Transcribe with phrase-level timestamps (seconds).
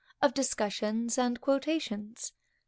[0.19, 2.33] _Of Discussions and Quotations.